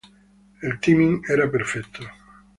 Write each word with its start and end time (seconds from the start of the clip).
El 0.63 0.79
"timing" 0.79 1.21
era 1.29 1.47
perfecto. 1.51 2.01